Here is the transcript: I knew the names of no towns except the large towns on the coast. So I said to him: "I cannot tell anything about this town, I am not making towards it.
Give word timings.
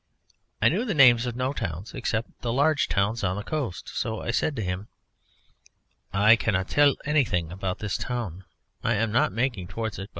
I 0.63 0.69
knew 0.69 0.83
the 0.83 0.95
names 0.95 1.27
of 1.27 1.35
no 1.35 1.53
towns 1.53 1.93
except 1.93 2.41
the 2.41 2.51
large 2.51 2.87
towns 2.89 3.23
on 3.23 3.35
the 3.35 3.43
coast. 3.43 3.87
So 3.89 4.19
I 4.19 4.31
said 4.31 4.55
to 4.55 4.63
him: 4.63 4.87
"I 6.11 6.35
cannot 6.35 6.69
tell 6.69 6.95
anything 7.05 7.51
about 7.51 7.77
this 7.77 7.97
town, 7.97 8.45
I 8.83 8.95
am 8.95 9.11
not 9.11 9.31
making 9.31 9.67
towards 9.67 9.99
it. 9.99 10.09